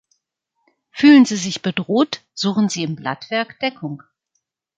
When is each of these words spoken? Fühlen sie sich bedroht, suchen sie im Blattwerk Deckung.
Fühlen 0.89 1.25
sie 1.25 1.35
sich 1.35 1.61
bedroht, 1.61 2.23
suchen 2.33 2.69
sie 2.69 2.81
im 2.81 2.95
Blattwerk 2.95 3.59
Deckung. 3.59 4.01